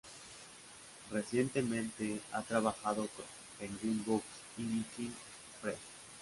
Recientemente, 1.11 2.19
ha 2.31 2.41
trabajado 2.41 3.07
con 3.09 3.25
Penguin 3.59 4.03
Books 4.03 4.25
y 4.57 4.63
Viking 4.63 5.13
Press. 5.61 5.77